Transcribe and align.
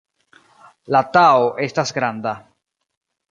La 0.95 1.01
Tao 1.17 1.45
estas 1.67 1.93
granda. 1.99 2.35